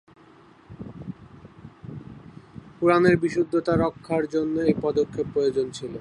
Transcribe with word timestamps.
কুরআনের 2.79 3.15
বিশুদ্ধতা 3.17 3.73
রক্ষার 3.75 4.23
জন্য 4.25 4.55
এই 4.61 4.75
পদক্ষেপ 4.81 5.27
প্রয়োজন 5.33 5.67
ছিল। 5.71 5.89